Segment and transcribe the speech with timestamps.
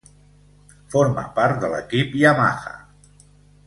[0.95, 2.77] Forma part de l'equip Yamaha.